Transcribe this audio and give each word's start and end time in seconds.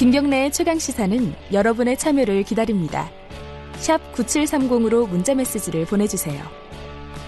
김경래의 0.00 0.50
최강 0.50 0.78
시사는 0.78 1.34
여러분의 1.52 1.98
참여를 1.98 2.42
기다립니다. 2.44 3.10
9730으로 4.14 5.06
문자 5.06 5.34
메시지를 5.34 5.84
보내주세요. 5.84 6.42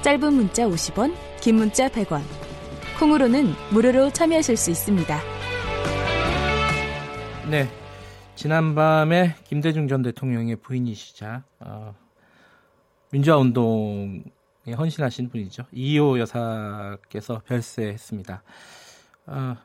짧은 0.01 0.33
문자 0.33 0.65
50원, 0.65 1.15
긴 1.43 1.57
문자 1.57 1.91
100원. 1.91 2.23
콩으로는 2.99 3.53
무료로 3.73 4.09
참여하실 4.13 4.57
수 4.57 4.71
있습니다. 4.71 5.21
네. 7.51 7.69
지난밤에 8.37 9.35
김대중 9.45 9.87
전 9.87 10.01
대통령의 10.01 10.57
부인이시자 10.57 11.45
어, 11.61 11.95
민주화 13.11 13.37
운동에 13.37 14.23
헌신하신 14.79 15.29
분이죠. 15.29 15.67
이호 15.73 16.19
여사께서 16.21 17.43
별세했습니다. 17.45 18.43
어, 19.27 19.57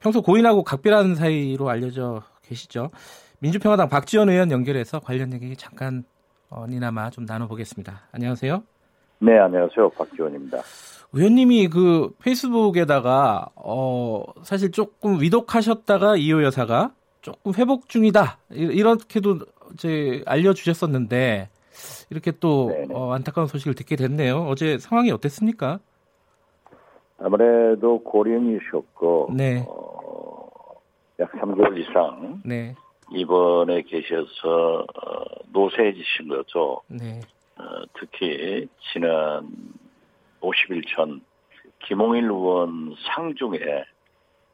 평소 0.00 0.22
고인하고 0.22 0.64
각별한 0.64 1.14
사이로 1.14 1.68
알려져 1.68 2.22
계시죠. 2.42 2.90
민주평화당 3.38 3.88
박지원 3.88 4.30
의원 4.30 4.50
연결해서 4.50 4.98
관련 5.00 5.32
얘기 5.32 5.54
잠깐 5.56 6.04
어, 6.48 6.66
니나마 6.68 7.10
좀 7.10 7.26
나눠보겠습니다. 7.26 8.08
안녕하세요. 8.12 8.62
네, 9.20 9.38
안녕하세요. 9.38 9.90
박지원입니다. 9.90 10.58
의원님이 11.12 11.68
그 11.68 12.14
페이스북에다가 12.22 13.48
어 13.54 14.24
사실 14.42 14.70
조금 14.72 15.20
위독하셨다가 15.20 16.16
이호 16.16 16.42
여사가 16.44 16.92
조금 17.20 17.52
회복 17.54 17.88
중이다 17.88 18.38
이렇게도 18.50 19.40
이제 19.74 20.22
알려주셨었는데 20.26 21.48
이렇게 22.10 22.32
또 22.40 22.72
어, 22.90 23.12
안타까운 23.12 23.48
소식을 23.48 23.74
듣게 23.74 23.96
됐네요. 23.96 24.46
어제 24.46 24.78
상황이 24.78 25.10
어땠습니까? 25.10 25.80
아무래도 27.20 28.02
고령이셨고 28.02 29.30
네. 29.36 29.64
어, 29.68 30.48
약 31.20 31.30
3개월 31.32 31.78
이상 31.78 32.40
네. 32.44 32.74
입원에 33.12 33.82
계셔서 33.82 34.80
어, 34.80 35.24
노쇠해지신 35.52 36.28
거죠. 36.28 36.80
네. 36.88 37.20
어, 37.56 37.62
특히 37.98 38.66
지난 38.92 39.50
50일 40.40 40.82
전 40.94 41.20
김홍일 41.80 42.24
의원 42.24 42.94
상중에 43.14 43.58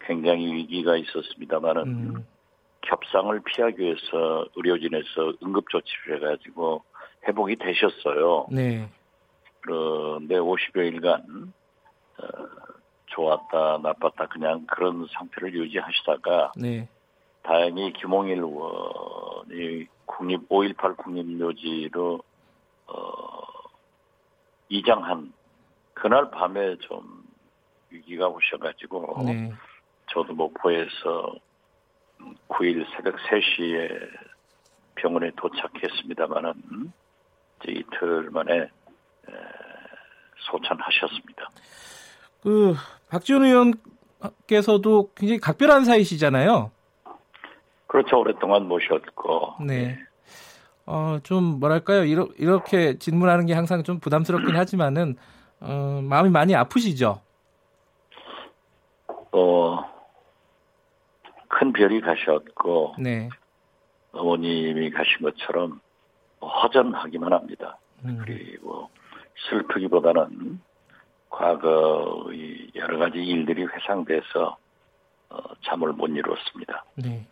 굉장히 0.00 0.52
위기가 0.52 0.96
있었습니다만은 0.96 1.82
음. 1.86 2.26
겹상을 2.82 3.40
피하기 3.44 3.80
위해서 3.80 4.46
의료진에서 4.56 5.34
응급조치를 5.42 6.16
해가지고 6.16 6.82
회복이 7.26 7.56
되셨어요. 7.56 8.46
네. 8.50 8.88
그런데 9.60 10.36
50여일간 10.36 11.04
어, 11.06 11.52
좋았다 13.06 13.78
나빴다 13.78 14.26
그냥 14.26 14.66
그런 14.66 15.06
상태를 15.12 15.54
유지하시다가 15.54 16.52
네. 16.56 16.88
다행히 17.42 17.92
김홍일 17.92 18.38
의원이 18.38 19.86
국립 20.04 20.48
5.18 20.48 20.96
국립묘지로 20.96 22.20
어, 22.88 23.42
이장한 24.68 25.32
그날 25.94 26.30
밤에 26.30 26.76
좀 26.78 27.24
위기가 27.90 28.28
오셔가지고 28.28 29.22
네. 29.24 29.52
저도 30.12 30.34
목포에서 30.34 31.34
9일 32.48 32.86
새벽 32.94 33.16
3시에 33.16 34.08
병원에 34.94 35.30
도착했습니다마는 35.36 36.92
이제 37.62 37.72
이틀 37.72 38.30
만에 38.30 38.62
에, 38.62 38.68
소천하셨습니다. 40.38 41.48
그 42.46 42.76
박지원 43.08 43.42
의원께서도 43.42 45.10
굉장히 45.16 45.40
각별한 45.40 45.84
사이시잖아요. 45.84 46.70
그렇죠. 47.88 48.20
오랫동안 48.20 48.68
모셨고. 48.68 49.64
네. 49.66 49.98
어, 50.86 51.18
좀 51.24 51.58
뭐랄까요? 51.58 52.04
이러, 52.04 52.28
이렇게 52.38 52.98
질문하는 52.98 53.46
게 53.46 53.52
항상 53.52 53.82
좀 53.82 53.98
부담스럽긴 53.98 54.54
하지만은 54.54 55.16
어, 55.58 56.00
마음이 56.04 56.30
많이 56.30 56.54
아프시죠. 56.54 57.20
어, 59.32 59.84
큰 61.48 61.72
별이 61.72 62.00
가셨고 62.00 62.94
네. 63.00 63.28
어머님이 64.12 64.90
가신 64.90 65.22
것처럼 65.22 65.80
허전하기만 66.40 67.32
합니다. 67.32 67.76
음. 68.04 68.22
그리고 68.24 68.88
슬프기보다는 69.50 70.60
과거의 71.36 72.70
여러 72.74 72.98
가지 72.98 73.18
일들이 73.18 73.64
회상돼서 73.64 74.56
어, 75.28 75.38
잠을 75.64 75.92
못 75.92 76.08
이뤘습니다. 76.08 76.84
네. 76.96 77.26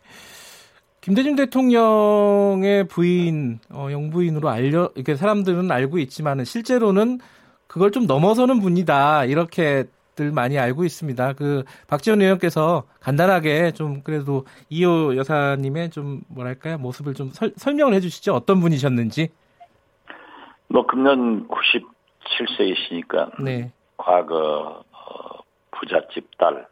김대중 1.01 1.35
대통령의 1.35 2.87
부인, 2.87 3.59
어, 3.71 3.89
영부인으로 3.91 4.49
알려, 4.49 4.89
이렇게 4.95 5.15
사람들은 5.15 5.71
알고 5.71 5.99
있지만은 5.99 6.45
실제로는 6.45 7.19
그걸 7.67 7.91
좀 7.91 8.05
넘어서는 8.05 8.59
분이다. 8.59 9.25
이렇게들 9.25 10.31
많이 10.33 10.57
알고 10.57 10.83
있습니다. 10.83 11.33
그, 11.33 11.63
박지원 11.87 12.21
의원께서 12.21 12.83
간단하게 12.99 13.71
좀 13.71 14.01
그래도 14.01 14.45
이호 14.69 15.15
여사님의 15.15 15.91
좀 15.91 16.21
뭐랄까요. 16.27 16.77
모습을 16.79 17.13
좀 17.13 17.29
설, 17.29 17.53
설명을 17.55 17.93
해 17.93 17.99
주시죠. 17.99 18.33
어떤 18.33 18.59
분이셨는지. 18.59 19.29
뭐, 20.67 20.85
금년 20.85 21.47
97세이시니까. 21.47 23.43
네. 23.43 23.71
과거, 24.05 24.83
어, 24.91 25.39
부잣집 25.71 26.37
딸. 26.37 26.67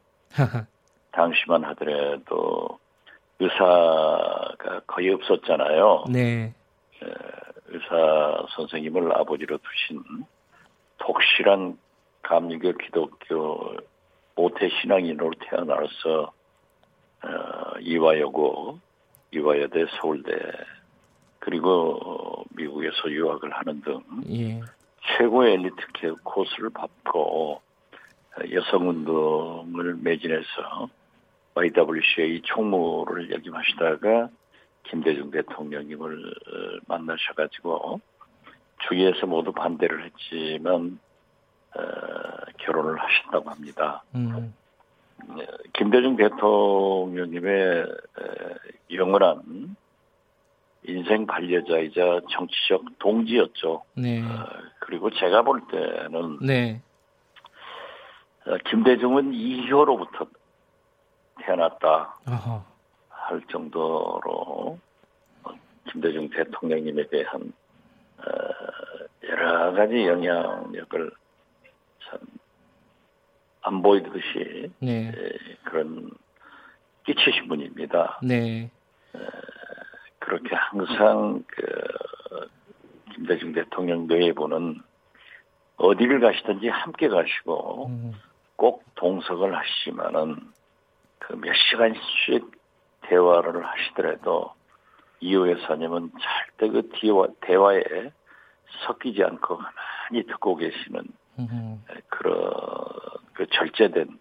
당시만 1.12 1.64
하더라도 1.64 2.80
의사가 3.40 4.82
거의 4.86 5.12
없었잖아요. 5.14 6.06
네. 6.12 6.54
의사 7.68 8.46
선생님을 8.56 9.16
아버지로 9.18 9.58
두신 9.58 10.04
독실한 11.00 11.80
감리교 12.22 12.74
기독교 12.78 13.78
모태 14.36 14.70
신앙인으로 14.70 15.32
태어나서 15.40 16.32
어, 17.24 17.80
이화여고, 17.80 18.80
이화여대, 19.32 19.86
서울대 20.00 20.32
그리고 21.40 22.46
미국에서 22.52 23.10
유학을 23.10 23.52
하는 23.52 23.82
등 23.82 24.02
예. 24.30 24.62
최고의 25.06 25.53
엘리트 25.53 26.16
코스를 26.24 26.69
밟고 26.69 27.62
여성 28.52 28.90
운동을 28.90 29.96
매진해서 30.02 30.90
YWCA 31.56 32.41
총무를 32.44 33.31
역임하시다가 33.31 34.30
김대중 34.84 35.30
대통령님을 35.31 36.34
만나셔가지고 36.88 38.02
주위에서 38.88 39.28
모두 39.28 39.52
반대를 39.52 40.06
했지만 40.06 41.00
어, 41.75 41.81
결혼을 42.59 43.00
하셨다고 43.00 43.50
합니다. 43.50 44.03
음. 44.16 44.53
김대중 45.74 46.16
대통령님의 46.18 47.88
영원한 48.92 49.75
인생 50.86 51.25
반려자이자 51.25 52.22
정치적 52.30 53.00
동지였죠. 53.00 53.84
네. 53.96 54.22
어, 54.22 54.46
그리고 54.86 55.10
제가 55.12 55.42
볼 55.44 55.62
때는 55.68 56.40
네. 56.42 56.82
어, 58.46 58.58
김대중은 58.70 59.34
이효로부터 59.34 60.28
태어났다 61.42 62.18
어허. 62.28 62.66
할 63.10 63.42
정도로 63.50 64.78
김대중 65.92 66.30
대통령님에 66.30 67.08
대한 67.08 67.54
어, 68.18 68.24
여러 69.28 69.72
가지 69.74 70.06
영향력을 70.06 71.12
참 72.10 72.20
안 73.64 73.82
보이듯이 73.82 74.72
네. 74.80 75.12
그런 75.64 76.12
끼치신 77.06 77.48
분입니다. 77.48 78.19
네. 78.22 78.69
그렇게 80.19 80.54
항상 80.56 81.44
그 81.48 81.62
김대중 83.24 83.54
대통령 83.54 84.06
내부는 84.08 84.81
어디를 85.78 86.20
가시든지 86.20 86.68
함께 86.68 87.08
가시고 87.08 87.88
음. 87.88 88.12
꼭 88.58 88.84
동석을 88.96 89.56
하시지만은 89.56 90.36
그 91.20 91.36
몇 91.38 91.54
시간씩 91.56 92.52
대화를 93.04 93.66
하시더라도 93.66 94.54
이호 95.22 95.50
여사님은 95.52 96.12
절대 96.12 96.68
그 96.70 96.90
대화, 97.00 97.28
대화에 97.42 98.12
섞이지 98.86 99.24
않고 99.24 99.58
가만히 99.58 100.26
듣고 100.28 100.58
계시는 100.58 101.04
음. 101.40 101.84
그런 102.10 102.52
그 103.34 103.48
절제된 103.48 104.19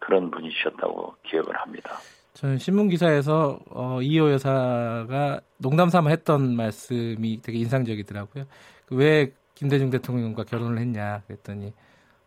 그런 0.00 0.30
분이셨다고 0.30 1.16
기억을 1.24 1.56
합니다. 1.56 1.96
저는 2.38 2.58
신문 2.58 2.88
기사에서 2.88 3.58
어, 3.68 4.00
이희호 4.00 4.30
여사가 4.30 5.40
농담 5.56 5.88
삼아 5.88 6.10
했던 6.10 6.54
말씀이 6.54 7.40
되게 7.42 7.58
인상적이더라고요. 7.58 8.44
그 8.86 9.09
왜 9.09 9.32
김대중 9.56 9.90
대통령과 9.90 10.44
결혼을 10.44 10.78
했냐 10.78 11.22
그랬더니 11.26 11.72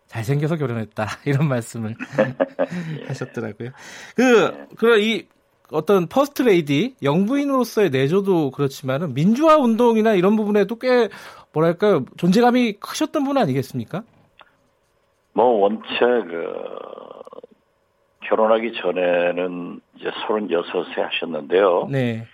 잘생겨서 0.08 0.58
결혼했다 0.58 1.08
이런 1.26 1.48
말씀을 1.48 1.96
하셨더라고요. 3.08 3.70
그 4.18 4.68
그럼 4.76 5.00
이 5.00 5.28
어떤 5.72 6.08
퍼스트 6.08 6.42
레이디 6.42 6.94
영부인으로서의 7.02 7.90
내조도 7.90 8.52
그렇지만은 8.52 9.14
민주화 9.14 9.56
운동이나 9.56 10.16
이런 10.16 10.36
부분에도 10.36 10.76
꽤 10.76 11.08
뭐랄까요 11.54 12.04
존재감이 12.18 12.74
크셨던 12.82 13.24
분 13.24 13.38
아니겠습니까? 13.38 14.04
뭐 15.34 15.46
원체 15.46 15.88
그 16.00 16.91
결혼하기 18.32 18.72
전에는 18.82 19.82
이제 19.98 20.10
36세 20.10 21.02
하셨는데요. 21.02 21.90
네. 21.92 22.26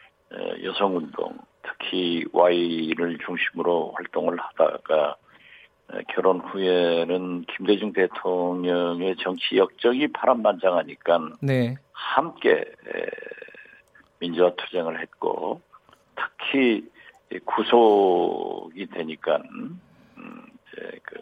여성 0.64 0.96
운동, 0.96 1.36
특히 1.64 2.24
Y를 2.32 3.18
중심으로 3.26 3.94
활동을 3.96 4.38
하다가 4.38 5.16
결혼 6.10 6.40
후에는 6.42 7.46
김대중 7.46 7.94
대통령의 7.94 9.16
정치 9.24 9.58
역적이 9.58 10.10
파란만장하니까 10.10 11.30
네. 11.42 11.76
함께 11.94 12.64
민주화 14.20 14.52
투쟁을 14.56 15.02
했고 15.02 15.62
특히 16.16 16.88
구속이 17.44 18.86
되니까 18.92 19.38
음, 19.38 19.80
이제 20.74 21.00
그 21.02 21.20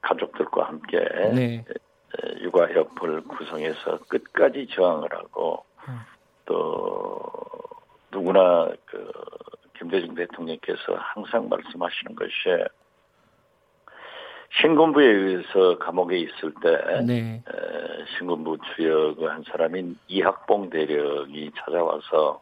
가족들과 0.00 0.68
함께 0.68 0.98
네. 1.34 1.64
육아협을 2.46 3.22
구성해서 3.22 3.98
끝까지 4.08 4.68
저항을 4.70 5.12
하고 5.12 5.64
음. 5.88 5.98
또 6.44 7.20
누구나 8.12 8.70
그 8.86 9.10
김대중 9.78 10.14
대통령께서 10.14 10.94
항상 10.94 11.48
말씀하시는 11.48 12.14
것이 12.14 12.64
신군부에 14.60 15.04
의해서 15.04 15.78
감옥에 15.78 16.18
있을 16.18 16.54
때 16.62 17.02
네. 17.04 17.42
신군부 18.16 18.58
주역의 18.74 19.28
한 19.28 19.42
사람인 19.42 19.98
이학봉 20.06 20.70
대령이 20.70 21.50
찾아와서 21.58 22.40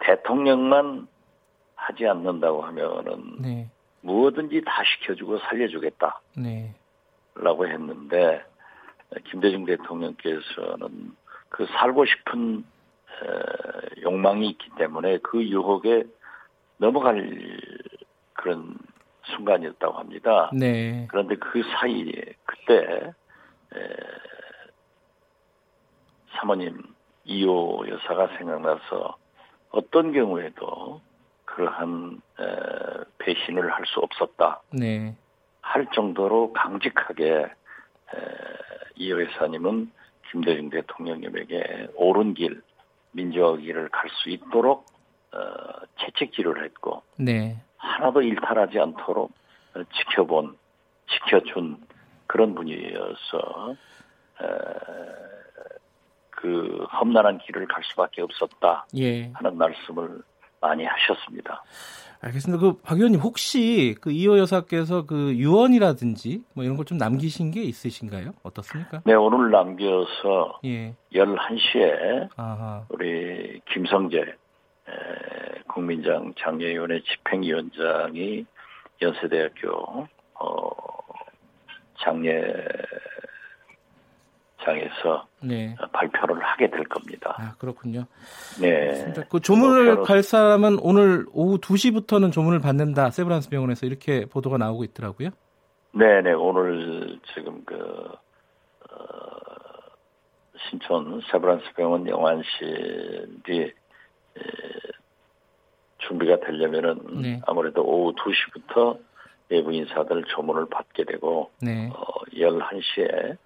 대통령만 0.00 1.06
하지 1.74 2.06
않는다고 2.06 2.62
하면은 2.62 3.36
네. 3.40 3.70
무엇든지 4.00 4.62
다 4.64 4.82
시켜주고 4.84 5.38
살려주겠다. 5.38 6.20
네. 6.38 6.74
라고 7.34 7.66
했는데 7.68 8.42
김대중 9.30 9.64
대통령께서는 9.64 11.14
그 11.48 11.66
살고 11.66 12.04
싶은 12.04 12.64
욕망이 14.02 14.48
있기 14.50 14.70
때문에 14.76 15.18
그 15.18 15.42
유혹에 15.42 16.04
넘어갈 16.78 17.60
그런 18.34 18.76
순간이었다고 19.24 19.98
합니다. 19.98 20.50
네. 20.52 21.06
그런데 21.10 21.36
그 21.36 21.62
사이에 21.62 22.12
그때 22.44 23.12
사모님 26.38 26.82
이호 27.24 27.86
여사가 27.88 28.36
생각나서 28.36 29.16
어떤 29.70 30.12
경우에도 30.12 31.00
그러한 31.44 32.20
배신을 33.18 33.72
할 33.72 33.86
수 33.86 34.00
없었다. 34.00 34.62
네. 34.72 35.16
할 35.62 35.86
정도로 35.94 36.52
강직하게 36.52 37.46
이호 38.96 39.22
여사님은 39.22 39.90
김대중 40.30 40.70
대통령님에게 40.70 41.88
옳은 41.94 42.34
길, 42.34 42.62
민주화 43.12 43.56
길을 43.56 43.88
갈 43.90 44.10
수 44.22 44.30
있도록 44.30 44.86
어, 45.32 45.38
채찍질을 46.00 46.64
했고 46.64 47.02
네. 47.18 47.56
하나도 47.76 48.22
일탈하지 48.22 48.78
않도록 48.78 49.32
지켜본, 49.94 50.56
지켜준 51.08 51.78
그런 52.26 52.54
분이어서 52.54 53.76
그 56.30 56.86
험난한 57.00 57.38
길을 57.38 57.66
갈 57.66 57.82
수밖에 57.84 58.22
없었다 58.22 58.86
예. 58.96 59.30
하는 59.32 59.56
말씀을 59.56 60.22
많이 60.60 60.84
하셨습니다. 60.84 61.62
알겠습니다. 62.26 62.60
그 62.60 62.76
박 62.82 62.96
의원님 62.98 63.20
혹시 63.20 63.94
그 64.00 64.10
이호 64.10 64.38
여사께서 64.38 65.06
그 65.06 65.34
유언이라든지 65.36 66.42
뭐 66.54 66.64
이런 66.64 66.76
걸 66.76 66.84
좀 66.86 66.98
남기신 66.98 67.50
게 67.50 67.62
있으신가요? 67.62 68.32
어떻습니까? 68.42 69.02
네, 69.04 69.14
오늘 69.14 69.50
남겨서 69.50 70.60
예. 70.64 70.94
11시에 71.12 72.28
아하. 72.36 72.84
우리 72.90 73.60
김성재 73.72 74.18
에, 74.18 74.32
국민장 75.68 76.32
장례위원회 76.38 77.00
집행위원장이 77.02 78.44
연세대학교 79.02 80.06
어, 80.40 80.70
장례 82.02 82.54
장에서 85.06 85.26
네. 85.42 85.76
발표를 85.92 86.42
하게 86.42 86.68
될 86.70 86.84
겁니다. 86.84 87.36
아, 87.38 87.54
그렇군요. 87.58 88.06
네. 88.60 89.12
그 89.30 89.40
조문을 89.40 89.94
뭐, 89.94 90.04
갈 90.04 90.22
사람은 90.22 90.78
오늘 90.82 91.26
오후 91.32 91.58
2시부터는 91.58 92.32
조문을 92.32 92.60
받는다. 92.60 93.10
세브란스 93.10 93.50
병원에서 93.50 93.86
이렇게 93.86 94.26
보도가 94.26 94.58
나오고 94.58 94.84
있더라고요. 94.84 95.30
네 95.92 96.20
네, 96.20 96.32
오늘 96.32 97.18
지금 97.34 97.64
그, 97.64 97.74
어, 97.74 98.96
신촌 100.68 101.22
세브란스 101.30 101.72
병원 101.76 102.06
영안실이 102.06 103.62
에, 103.62 104.42
준비가 105.98 106.38
되려면은 106.40 107.22
네. 107.22 107.40
아무래도 107.46 107.82
오후 107.82 108.12
2시부터 108.14 108.98
외부 109.48 109.72
인사들 109.72 110.24
조문을 110.24 110.66
받게 110.68 111.04
되고 111.04 111.50
네. 111.62 111.88
어, 111.94 112.04
11시에 112.34 113.38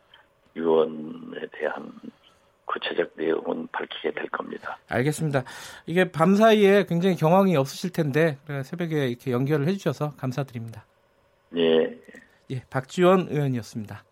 유언에 0.56 1.46
대한 1.52 1.92
구체적 2.64 3.12
내용은 3.16 3.66
밝히게 3.72 4.12
될 4.12 4.28
겁니다. 4.28 4.78
알겠습니다. 4.88 5.42
이게 5.86 6.10
밤 6.10 6.36
사이에 6.36 6.84
굉장히 6.84 7.16
경황이 7.16 7.56
없으실 7.56 7.90
텐데 7.90 8.38
새벽에 8.64 9.08
이렇게 9.08 9.32
연결을 9.32 9.66
해주셔서 9.66 10.12
감사드립니다. 10.16 10.84
예. 11.56 11.98
예, 12.50 12.62
박지원 12.70 13.28
의원이었습니다. 13.30 14.04